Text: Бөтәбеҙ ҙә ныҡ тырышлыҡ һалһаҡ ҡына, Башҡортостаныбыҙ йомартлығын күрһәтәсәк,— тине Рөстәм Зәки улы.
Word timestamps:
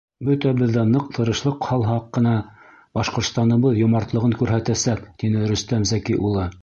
Бөтәбеҙ 0.27 0.71
ҙә 0.77 0.85
ныҡ 0.93 1.11
тырышлыҡ 1.17 1.67
һалһаҡ 1.73 2.07
ҡына, 2.17 2.33
Башҡортостаныбыҙ 3.01 3.79
йомартлығын 3.83 4.35
күрһәтәсәк,— 4.41 5.05
тине 5.25 5.49
Рөстәм 5.53 5.87
Зәки 5.93 6.19
улы. 6.31 6.49